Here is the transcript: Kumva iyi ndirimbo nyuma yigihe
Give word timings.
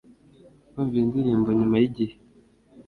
Kumva 0.71 0.95
iyi 0.97 1.07
ndirimbo 1.09 1.49
nyuma 1.59 1.75
yigihe 1.81 2.15